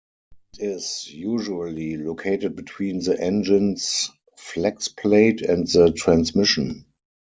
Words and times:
It 0.57 0.63
is 0.65 1.07
usually 1.13 1.95
located 1.95 2.55
between 2.55 3.03
the 3.03 3.21
engine's 3.21 4.09
flexplate 4.35 5.47
and 5.47 5.67
the 5.67 5.91
transmission. 5.95 6.85